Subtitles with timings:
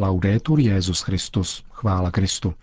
[0.00, 2.54] Laudetur Jezus Christus, chvála Kristu.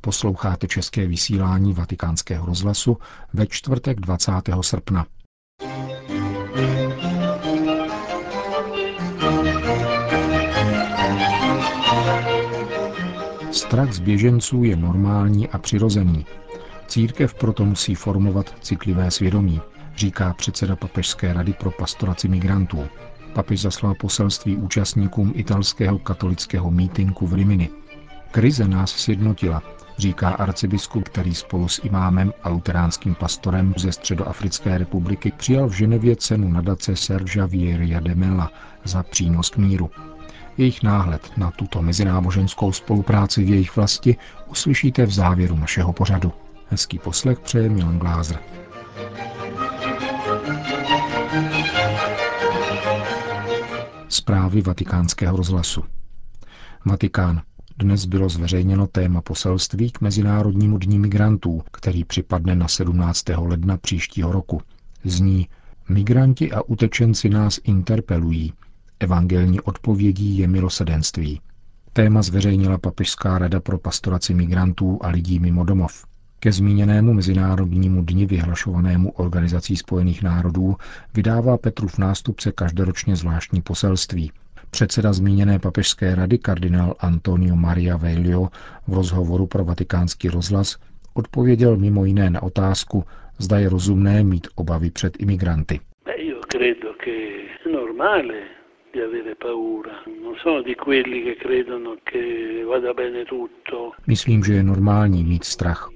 [0.00, 2.96] Posloucháte české vysílání Vatikánského rozhlasu
[3.32, 4.32] ve čtvrtek 20.
[4.60, 5.06] srpna.
[13.52, 16.26] Strach z běženců je normální a přirozený.
[16.86, 19.60] Církev proto musí formovat citlivé svědomí,
[19.96, 22.88] říká předseda Papežské rady pro pastoraci migrantů.
[23.32, 27.68] Papež zaslal poselství účastníkům italského katolického mítinku v Rimini.
[28.30, 29.62] Krize nás sjednotila,
[29.98, 36.16] říká arcibiskup, který spolu s imámem a luteránským pastorem ze Středoafrické republiky přijal v Ženevě
[36.16, 38.50] cenu nadace Sergea Vieria de Mella
[38.84, 39.90] za přínos k míru.
[40.58, 46.32] Jejich náhled na tuto mezináboženskou spolupráci v jejich vlasti uslyšíte v závěru našeho pořadu.
[46.68, 48.38] Hezký poslech přeje Milan Glázer.
[54.30, 55.84] Zprávy vatikánského rozhlasu.
[56.86, 57.42] Vatikán.
[57.78, 63.24] Dnes bylo zveřejněno téma poselství k Mezinárodnímu dní migrantů, který připadne na 17.
[63.36, 64.60] ledna příštího roku.
[65.04, 65.48] Zní
[65.88, 68.52] Migranti a utečenci nás interpelují.
[69.00, 71.40] Evangelní odpovědí je milosedenství.
[71.92, 76.04] Téma zveřejnila Papežská rada pro pastoraci migrantů a lidí mimo domov.
[76.42, 80.76] Ke zmíněnému Mezinárodnímu dni vyhlašovanému Organizací spojených národů
[81.14, 84.32] vydává Petrův nástupce každoročně zvláštní poselství.
[84.70, 88.48] Předseda zmíněné papežské rady kardinál Antonio Maria Veglio
[88.88, 90.76] v rozhovoru pro vatikánský rozhlas
[91.14, 93.04] odpověděl mimo jiné na otázku,
[93.38, 95.80] zda je rozumné mít obavy před imigranty.
[104.06, 105.90] Myslím, že je normální mít strach.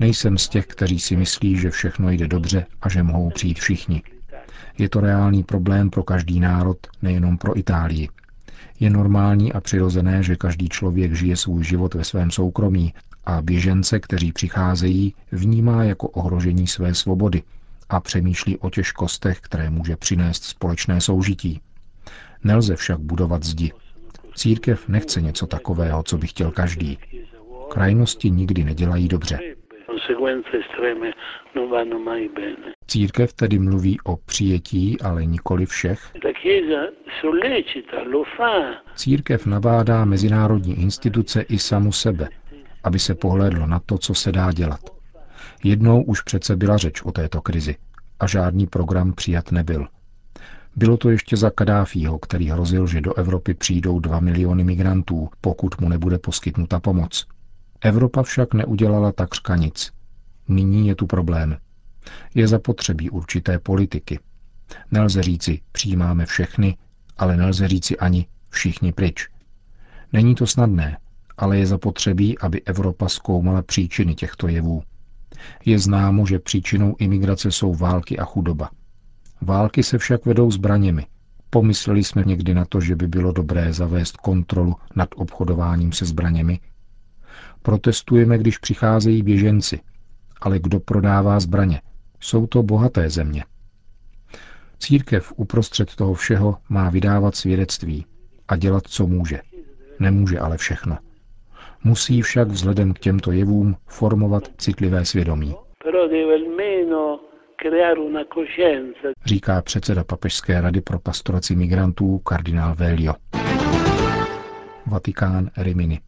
[0.00, 4.02] Nejsem z těch, kteří si myslí, že všechno jde dobře a že mohou přijít všichni.
[4.78, 8.08] Je to reálný problém pro každý národ, nejenom pro Itálii.
[8.80, 12.94] Je normální a přirozené, že každý člověk žije svůj život ve svém soukromí
[13.24, 17.42] a běžence, kteří přicházejí, vnímá jako ohrožení své svobody
[17.88, 21.60] a přemýšlí o těžkostech, které může přinést společné soužití.
[22.44, 23.72] Nelze však budovat zdi.
[24.34, 26.98] Církev nechce něco takového, co by chtěl každý.
[27.70, 29.55] Krajnosti nikdy nedělají dobře.
[32.86, 36.12] Církev tedy mluví o přijetí, ale nikoli všech.
[38.94, 42.28] Církev nabádá mezinárodní instituce i samu sebe,
[42.84, 44.80] aby se pohlédlo na to, co se dá dělat.
[45.64, 47.76] Jednou už přece byla řeč o této krizi
[48.20, 49.86] a žádný program přijat nebyl.
[50.76, 55.80] Bylo to ještě za Kadáfího, který hrozil, že do Evropy přijdou dva miliony migrantů, pokud
[55.80, 57.26] mu nebude poskytnuta pomoc.
[57.80, 59.92] Evropa však neudělala takřka nic.
[60.48, 61.56] Nyní je tu problém.
[62.34, 64.18] Je zapotřebí určité politiky.
[64.90, 66.76] Nelze říci, přijímáme všechny,
[67.16, 69.28] ale nelze říci ani všichni pryč.
[70.12, 70.98] Není to snadné,
[71.36, 74.82] ale je zapotřebí, aby Evropa zkoumala příčiny těchto jevů.
[75.64, 78.70] Je známo, že příčinou imigrace jsou války a chudoba.
[79.40, 81.06] Války se však vedou zbraněmi.
[81.50, 86.60] Pomysleli jsme někdy na to, že by bylo dobré zavést kontrolu nad obchodováním se zbraněmi?
[87.66, 89.80] Protestujeme, když přicházejí běženci,
[90.40, 91.80] ale kdo prodává zbraně?
[92.20, 93.44] Jsou to bohaté země.
[94.78, 98.06] Církev uprostřed toho všeho má vydávat svědectví
[98.48, 99.40] a dělat, co může.
[100.00, 100.98] Nemůže ale všechno.
[101.84, 105.54] Musí však vzhledem k těmto jevům formovat citlivé svědomí.
[109.24, 113.14] Říká předseda Papežské rady pro pastoraci migrantů kardinál Velio.
[114.86, 116.00] Vatikán Rimini.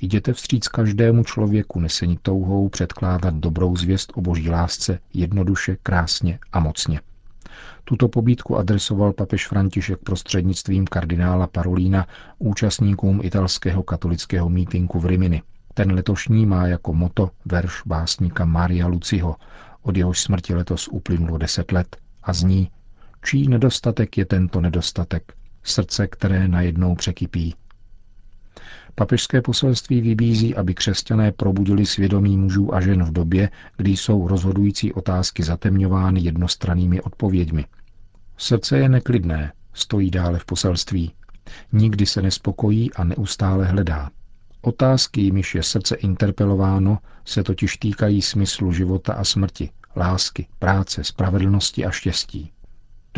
[0.00, 6.60] Jděte vstříc každému člověku nesení touhou předkládat dobrou zvěst o boží lásce jednoduše, krásně a
[6.60, 7.00] mocně.
[7.84, 12.06] Tuto pobídku adresoval papež František prostřednictvím kardinála Parolína
[12.38, 15.42] účastníkům italského katolického mítinku v Rimini.
[15.74, 19.36] Ten letošní má jako moto verš básníka Maria Luciho,
[19.82, 22.70] od jehož smrti letos uplynulo deset let a zní
[23.24, 25.32] Čí nedostatek je tento nedostatek?
[25.62, 27.54] Srdce, které najednou překypí.
[28.98, 34.92] Papežské poselství vybízí, aby křesťané probudili svědomí mužů a žen v době, kdy jsou rozhodující
[34.92, 37.64] otázky zatemňovány jednostrannými odpověďmi.
[38.36, 41.14] Srdce je neklidné, stojí dále v poselství.
[41.72, 44.10] Nikdy se nespokojí a neustále hledá.
[44.62, 51.84] Otázky, jimiž je srdce interpelováno, se totiž týkají smyslu života a smrti, lásky, práce, spravedlnosti
[51.84, 52.52] a štěstí.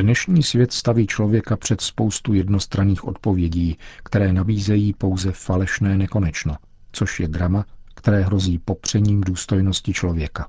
[0.02, 6.56] Dnešní svět staví člověka před spoustu jednostranných odpovědí, které nabízejí pouze falešné nekonečno,
[6.92, 7.64] což je drama,
[7.94, 10.48] které hrozí popřením důstojnosti člověka.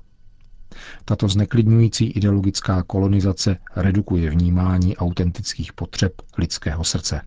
[1.04, 7.22] Tato zneklidňující ideologická kolonizace redukuje vnímání autentických potřeb lidského srdce.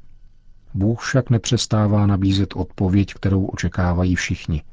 [0.73, 4.63] Bůh však nepřestává nabízet odpověď, kterou očekávají všichni.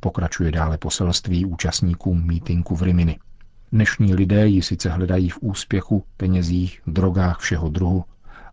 [0.00, 3.18] Pokračuje dále poselství účastníkům mítinku v Rimini.
[3.72, 8.04] Dnešní lidé ji sice hledají v úspěchu, penězích, drogách všeho druhu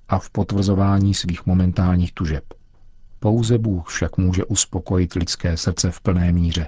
[0.10, 2.44] a v potvrzování svých momentálních tužeb.
[3.20, 6.68] Pouze Bůh však může uspokojit lidské srdce v plné míře,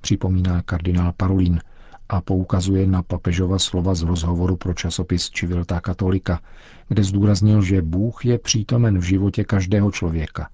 [0.00, 1.60] připomíná kardinál Parolin
[2.08, 6.40] a poukazuje na papežova slova z rozhovoru pro časopis Civilta Katolika,
[6.88, 10.48] kde zdůraznil, že Bůh je přítomen v životě každého člověka.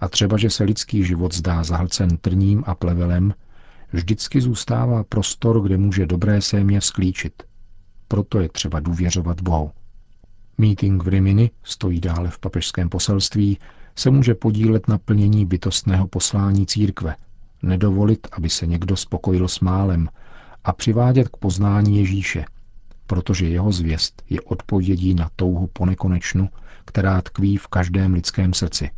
[0.00, 3.34] A třeba, že se lidský život zdá zahlcen trním a plevelem,
[3.92, 7.42] vždycky zůstává prostor, kde může dobré sémě vzklíčit.
[8.08, 9.70] Proto je třeba důvěřovat Bohu.
[10.58, 13.58] Meeting v Rimini, stojí dále v papežském poselství,
[13.96, 17.16] se může podílet na plnění bytostného poslání církve,
[17.62, 20.08] nedovolit, aby se někdo spokojil s málem
[20.64, 22.44] a přivádět k poznání Ježíše,
[23.06, 26.48] protože jeho zvěst je odpovědí na touhu po nekonečnu,
[26.84, 28.90] která tkví v každém lidském srdci.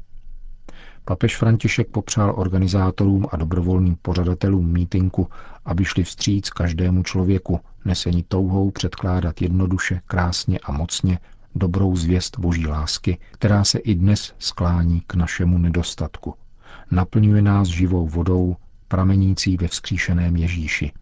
[1.11, 5.29] Papež František popřál organizátorům a dobrovolným pořadatelům mítinku,
[5.65, 11.19] aby šli vstříc každému člověku, nesení touhou předkládat jednoduše, krásně a mocně
[11.55, 16.35] dobrou zvěst boží lásky, která se i dnes sklání k našemu nedostatku.
[16.91, 18.57] Naplňuje nás živou vodou,
[18.89, 20.93] pramenící ve vzkříšeném Ježíši.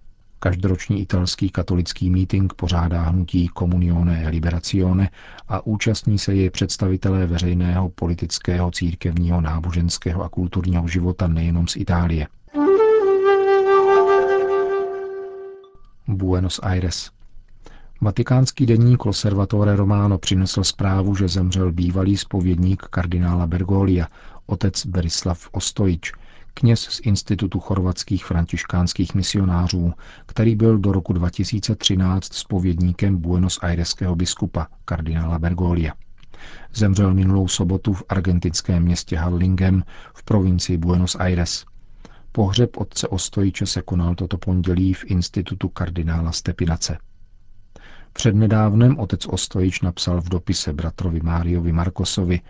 [0.41, 5.11] Každoroční italský katolický meeting pořádá hnutí Comunione Liberazione
[5.49, 12.27] a účastní se jej představitelé veřejného, politického, církevního, náboženského a kulturního života nejenom z Itálie.
[16.09, 17.11] Buenos Aires.
[18.01, 24.07] Vatikánský denník Loservatore Romano přinesl zprávu, že zemřel bývalý spovědník kardinála Bergolia,
[24.47, 26.13] otec Berislav Ostojič,
[26.59, 29.93] kněz z Institutu chorvatských františkánských misionářů,
[30.27, 35.93] který byl do roku 2013 spovědníkem Buenos Aireského biskupa, kardinála Bergolia.
[36.75, 39.85] Zemřel minulou sobotu v argentinském městě Harlingen
[40.15, 41.65] v provincii Buenos Aires.
[42.33, 46.99] Pohřeb otce Ostojiče se konal toto pondělí v institutu kardinála Stepinace.
[48.13, 52.41] Přednedávnem otec Ostojič napsal v dopise bratrovi Máriovi Markosovi,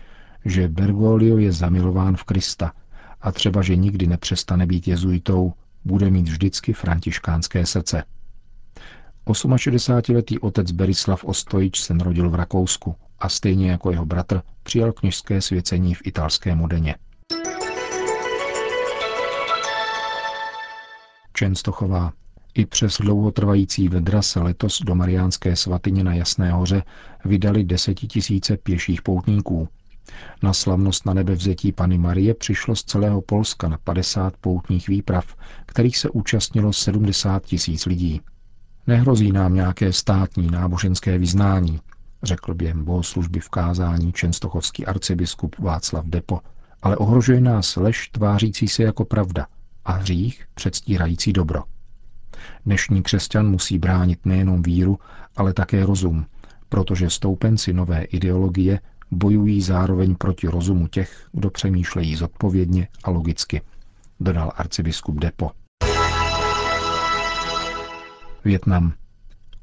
[0.45, 2.71] že Bergoglio je zamilován v Krista
[3.21, 5.53] a třeba, že nikdy nepřestane být jezuitou,
[5.85, 8.03] bude mít vždycky františkánské srdce.
[9.27, 15.41] 68-letý otec Berislav Ostojič se narodil v Rakousku a stejně jako jeho bratr přijal kněžské
[15.41, 16.95] svěcení v italské Modeně.
[21.33, 22.13] Čenstochová.
[22.53, 26.83] I přes dlouhotrvající vedra se letos do Mariánské svatyně na Jasné hoře
[27.25, 29.67] vydali desetitisíce pěších poutníků.
[30.43, 35.35] Na slavnost na nebe vzetí Pany Marie přišlo z celého Polska na 50 poutních výprav,
[35.65, 38.21] kterých se účastnilo 70 tisíc lidí.
[38.87, 41.79] Nehrozí nám nějaké státní náboženské vyznání,
[42.23, 46.39] řekl během bohoslužby v kázání čenstochovský arcibiskup Václav Depo,
[46.81, 49.47] ale ohrožuje nás lež tvářící se jako pravda
[49.85, 51.63] a hřích předstírající dobro.
[52.65, 54.99] Dnešní křesťan musí bránit nejenom víru,
[55.35, 56.25] ale také rozum,
[56.69, 58.79] protože stoupenci nové ideologie
[59.11, 63.61] bojují zároveň proti rozumu těch, kdo přemýšlejí zodpovědně a logicky,
[64.19, 65.51] dodal arcibiskup Depo.
[68.45, 68.93] Větnam.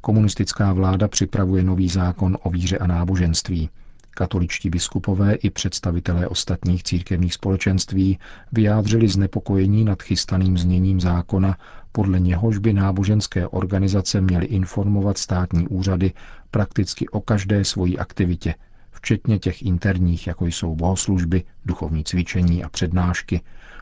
[0.00, 3.70] Komunistická vláda připravuje nový zákon o víře a náboženství.
[4.10, 8.18] Katoličtí biskupové i představitelé ostatních církevních společenství
[8.52, 11.56] vyjádřili znepokojení nad chystaným zněním zákona,
[11.92, 16.12] podle něhož by náboženské organizace měly informovat státní úřady
[16.50, 18.54] prakticky o každé svojí aktivitě,
[18.96, 23.40] včetně těch interních, jako jsou bohoslužby, duchovní cvičení a přednášky,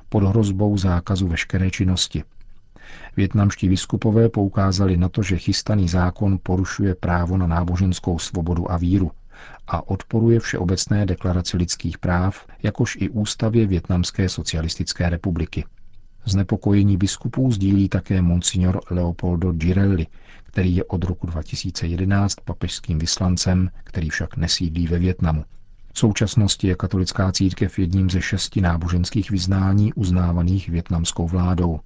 [0.08, 2.24] pod hrozbou zákazu veškeré činnosti.
[3.16, 9.10] Větnamští biskupové poukázali na to, že chystaný zákon porušuje právo na náboženskou svobodu a víru
[9.66, 15.64] a odporuje Všeobecné deklaraci lidských práv, jakož i ústavě Větnamské socialistické republiky.
[16.24, 20.06] Znepokojení biskupů sdílí také monsignor Leopoldo Girelli,
[20.54, 25.44] který je od roku 2011 papežským vyslancem, který však nesídlí ve Větnamu.
[25.92, 31.80] V současnosti je katolická církev jedním ze šesti náboženských vyznání uznávaných větnamskou vládou.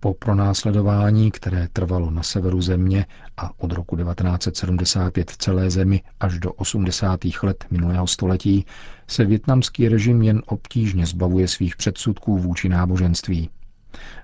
[0.00, 3.06] Po pronásledování, které trvalo na severu země
[3.36, 7.20] a od roku 1975 v celé zemi až do 80.
[7.42, 8.64] let minulého století,
[9.06, 13.50] se větnamský režim jen obtížně zbavuje svých předsudků vůči náboženství.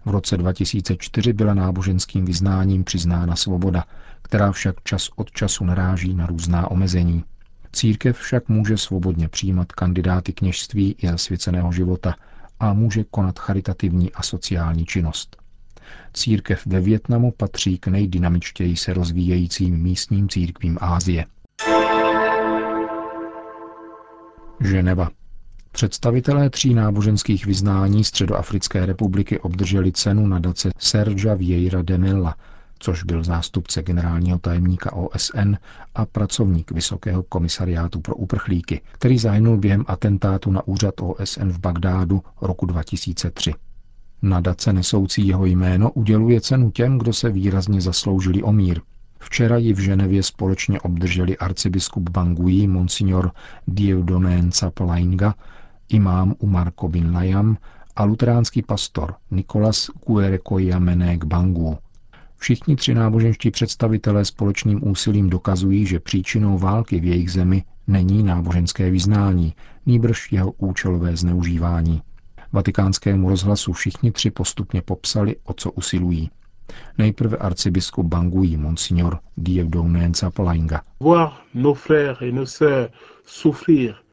[0.04, 3.84] V roce 2004 byla náboženským vyznáním přiznána svoboda,
[4.22, 7.24] která však čas od času naráží na různá omezení.
[7.72, 12.14] Církev však může svobodně přijímat kandidáty kněžství i zasvěceného života
[12.60, 15.36] a může konat charitativní a sociální činnost.
[16.12, 21.26] Církev ve Větnamu patří k nejdynamičtěji se rozvíjejícím místním církvím Ázie.
[24.60, 25.10] Ženeva.
[25.74, 32.34] Představitelé tří náboženských vyznání Středoafrické republiky obdrželi cenu nadace Sergia Vieira de Mella,
[32.78, 35.54] což byl zástupce generálního tajemníka OSN
[35.94, 42.22] a pracovník Vysokého komisariátu pro uprchlíky, který zahynul během atentátu na úřad OSN v Bagdádu
[42.40, 43.54] roku 2003.
[44.22, 48.80] Nadace nesoucí jeho jméno uděluje cenu těm, kdo se výrazně zasloužili o mír.
[49.18, 53.30] Včera ji v Ženevě společně obdrželi arcibiskup Bangui Monsignor
[53.68, 55.34] Dieudonné Ncapalainga,
[55.88, 57.56] imám Umar Kobin Layam
[57.96, 61.78] a luteránský pastor Nikolas Kuerekoyamenek Bangu.
[62.36, 68.90] Všichni tři náboženští představitelé společným úsilím dokazují, že příčinou války v jejich zemi není náboženské
[68.90, 69.54] vyznání,
[69.86, 72.02] nýbrž jeho účelové zneužívání.
[72.52, 76.30] Vatikánskému rozhlasu všichni tři postupně popsali, o co usilují.
[76.98, 80.82] Nejprve arcibiskup Bangui, monsignor Dieudonné Zapalainga.
[81.00, 82.88] Voir nos frères et nos sœurs
[83.26, 84.03] souffrir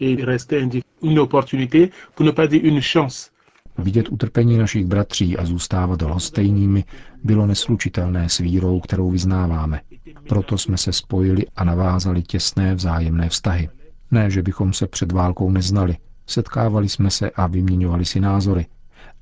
[0.00, 0.68] et rester
[1.02, 3.30] une opportunité, pour ne pas dire une chance,
[3.78, 6.84] Vidět utrpení našich bratří a zůstávat lhostejnými
[7.24, 9.80] bylo neslučitelné s vírou, kterou vyznáváme.
[10.28, 13.68] Proto jsme se spojili a navázali těsné vzájemné vztahy.
[14.10, 18.66] Ne, že bychom se před válkou neznali, setkávali jsme se a vyměňovali si názory,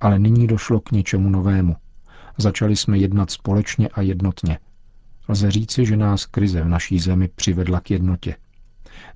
[0.00, 1.76] ale nyní došlo k něčemu novému.
[2.38, 4.58] Začali jsme jednat společně a jednotně.
[5.28, 8.36] Lze říci, že nás krize v naší zemi přivedla k jednotě.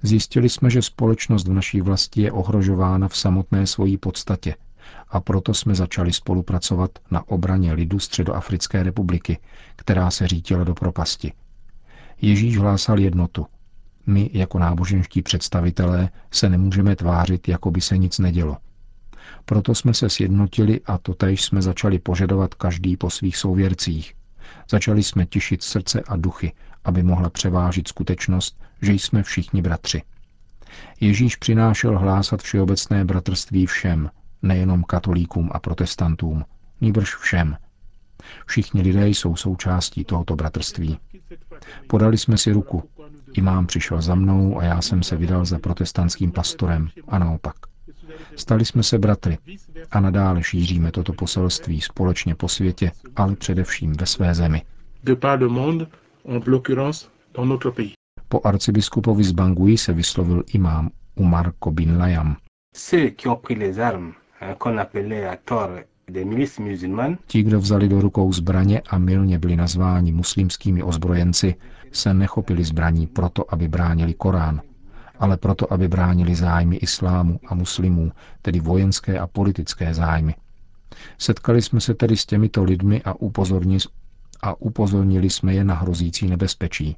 [0.03, 4.55] Zjistili jsme, že společnost v naší vlasti je ohrožována v samotné svojí podstatě–
[5.11, 9.39] a proto jsme začali spolupracovat na obraně lidu Středoafrické republiky,
[9.77, 11.33] která se řítila do propasti.
[12.23, 13.47] Ježíš hlásal jednotu.
[14.07, 18.57] My, jako náboženští představitelé, se nemůžeme tvářit, jako by se nic nedělo.
[19.45, 24.15] Proto jsme se sjednotili a totéž jsme začali požadovat každý po svých souvěrcích.
[24.71, 26.53] Začali jsme tišit srdce a duchy,
[26.85, 30.03] aby mohla převážit skutečnost, že jsme všichni bratři.
[31.01, 34.11] Ježíš přinášel hlásat všeobecné bratrství všem,
[34.43, 36.45] nejenom katolíkům a protestantům,
[36.81, 37.57] nýbrž všem.
[38.47, 40.99] Všichni lidé jsou součástí tohoto bratrství.
[41.87, 42.91] Podali jsme si ruku.
[43.33, 47.70] Imám přišel za mnou a já jsem se vydal za protestantským pastorem a naopak.
[48.37, 49.39] Stali jsme se bratry
[49.91, 54.63] a nadále šíříme toto poselství společně po světě, ale především ve své zemi.
[58.29, 62.37] Po arcibiskupovi z Bangui se vyslovil imám Umar Kobin Layam.
[62.77, 64.15] Ceux qui ont pris les armes
[67.27, 71.55] Ti, kdo vzali do rukou zbraně a milně byli nazváni muslimskými ozbrojenci,
[71.93, 74.61] se nechopili zbraní proto, aby bránili Korán,
[75.21, 78.13] ale proto, aby bránili zájmy islámu a muslimů,
[78.43, 80.35] tedy vojenské a politické zájmy.
[81.19, 83.79] Setkali jsme se tedy s těmito lidmi a, upozorni,
[84.43, 86.97] a upozornili jsme je na hrozící nebezpečí.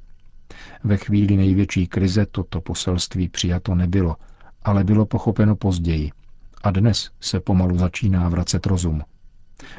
[0.83, 4.15] Ve chvíli největší krize toto poselství přijato nebylo,
[4.63, 6.11] ale bylo pochopeno později–
[6.63, 9.01] a dnes se pomalu začíná vracet rozum.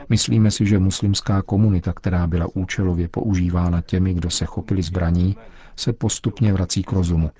[0.08, 5.36] Myslíme si, že muslimská komunita, která byla účelově používána těmi, kdo se chopili zbraní,
[5.76, 7.30] se postupně vrací k rozumu.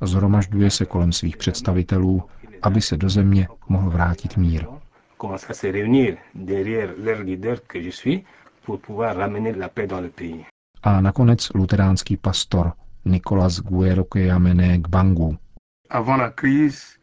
[0.00, 2.22] Zhromažďuje se kolem svých představitelů,
[2.62, 4.66] aby se do země mohl vrátit mír.
[10.82, 12.72] A nakonec luteránský pastor
[13.04, 15.36] Nicolas Guerokeyamene Gbangu.
[15.90, 16.96] Avant la crise,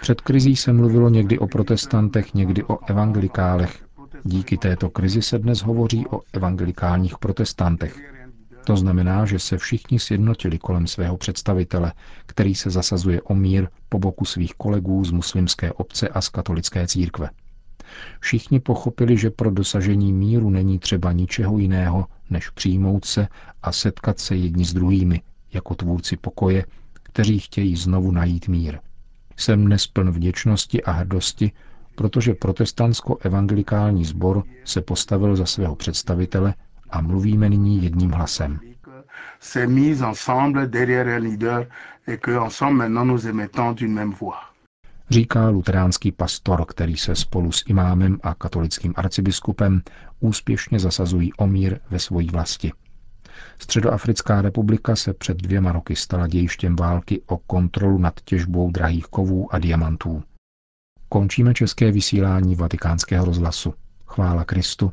[0.00, 3.84] před krizí se mluvilo někdy o protestantech, někdy o evangelikálech.
[4.24, 8.19] Díky této krizi se dnes hovoří o evangelikálních protestantech.
[8.64, 11.92] To znamená, že se všichni sjednotili kolem svého představitele,
[12.26, 16.86] který se zasazuje o mír po boku svých kolegů z muslimské obce a z katolické
[16.86, 17.30] církve.
[18.20, 23.28] Všichni pochopili, že pro dosažení míru není třeba ničeho jiného, než přijmout se
[23.62, 28.78] a setkat se jedni s druhými, jako tvůrci pokoje, kteří chtějí znovu najít mír.
[29.36, 31.52] Jsem dnes pln vděčnosti a hrdosti,
[31.94, 36.54] protože protestantsko-evangelikální sbor se postavil za svého představitele
[36.92, 38.60] a mluvíme nyní jedním hlasem.
[45.10, 49.82] Říká luteránský pastor, který se spolu s imámem a katolickým arcibiskupem
[50.20, 52.72] úspěšně zasazují o mír ve svojí vlasti.
[53.58, 59.54] Středoafrická republika se před dvěma roky stala dějištěm války o kontrolu nad těžbou drahých kovů
[59.54, 60.22] a diamantů.
[61.08, 63.74] Končíme české vysílání vatikánského rozhlasu.
[64.06, 64.92] Chvála Kristu,